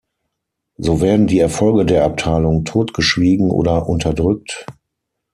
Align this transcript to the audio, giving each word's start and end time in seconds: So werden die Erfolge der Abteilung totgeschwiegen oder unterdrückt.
So 0.77 0.99
werden 0.99 1.27
die 1.27 1.37
Erfolge 1.39 1.85
der 1.85 2.05
Abteilung 2.05 2.65
totgeschwiegen 2.65 3.51
oder 3.51 3.87
unterdrückt. 3.87 4.65